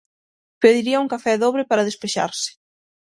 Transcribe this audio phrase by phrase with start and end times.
[0.61, 2.49] Pediría un café dobre para despexarse.